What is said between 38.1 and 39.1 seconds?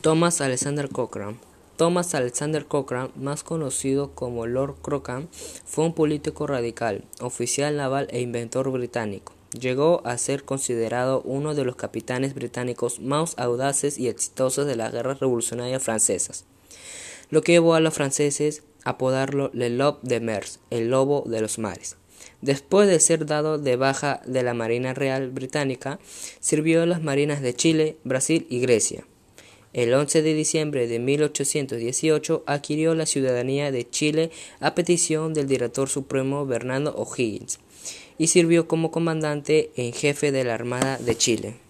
y sirvió como